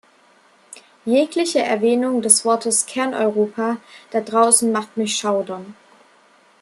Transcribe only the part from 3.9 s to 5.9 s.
da draußen macht mich schaudern.